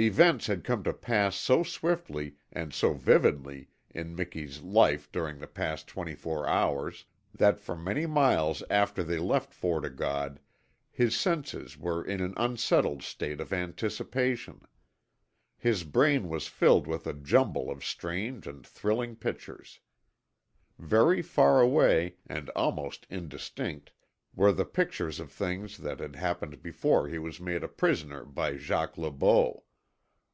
Events 0.00 0.46
had 0.46 0.62
come 0.62 0.84
to 0.84 0.92
pass 0.92 1.34
so 1.34 1.64
swiftly 1.64 2.36
and 2.52 2.72
so 2.72 2.92
vividly 2.94 3.68
in 3.90 4.14
Miki's 4.14 4.62
life 4.62 5.10
during 5.10 5.40
the 5.40 5.48
past 5.48 5.88
twenty 5.88 6.14
four 6.14 6.46
hours 6.46 7.06
that 7.34 7.58
for 7.58 7.74
many 7.74 8.06
miles 8.06 8.62
after 8.70 9.02
they 9.02 9.18
left 9.18 9.52
Fort 9.52 9.84
O' 9.84 9.90
God 9.90 10.38
his 10.92 11.16
senses 11.18 11.76
were 11.76 12.04
in 12.04 12.20
an 12.20 12.32
unsettled 12.36 13.02
state 13.02 13.40
of 13.40 13.52
anticipation. 13.52 14.60
His 15.56 15.82
brain 15.82 16.28
was 16.28 16.46
filled 16.46 16.86
with 16.86 17.04
a 17.04 17.12
jumble 17.12 17.68
of 17.68 17.84
strange 17.84 18.46
and 18.46 18.64
thrilling 18.64 19.16
pictures. 19.16 19.80
Very 20.78 21.22
far 21.22 21.60
away, 21.60 22.18
and 22.24 22.50
almost 22.50 23.04
indistinct, 23.10 23.90
were 24.32 24.52
the 24.52 24.64
pictures 24.64 25.18
of 25.18 25.32
things 25.32 25.76
that 25.78 25.98
had 25.98 26.14
happened 26.14 26.62
before 26.62 27.08
he 27.08 27.18
was 27.18 27.40
made 27.40 27.64
a 27.64 27.68
prisoner 27.68 28.24
by 28.24 28.56
Jacques 28.56 28.96
Le 28.96 29.10
Beau. 29.10 29.64